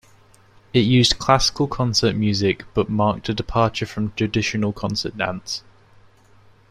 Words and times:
It 0.73 0.79
used 0.79 1.19
classical 1.19 1.67
concert 1.67 2.15
music 2.15 2.65
but 2.73 2.89
marked 2.89 3.29
a 3.29 3.35
departure 3.35 3.85
from 3.85 4.13
traditional 4.13 4.73
concert 4.73 5.15
dance. 5.15 5.61